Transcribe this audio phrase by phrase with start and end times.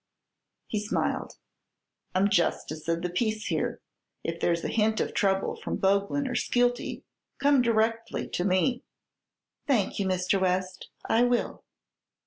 [0.65, 1.37] He smiled.
[2.15, 3.81] "I'm justice of the peace here.
[4.23, 7.03] If there's a hint of trouble from Boglin or Skeelty,
[7.37, 8.83] come directly to me."
[9.67, 10.41] "Thank you, Mr.
[10.41, 10.89] West.
[11.07, 11.63] I will."